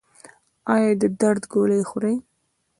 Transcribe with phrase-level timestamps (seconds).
[0.73, 2.15] ایا د درد ګولۍ خورئ؟